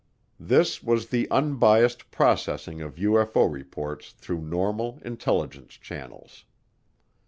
[0.39, 6.43] This was the unbiased processing of UFO reports through normal intelligence channels.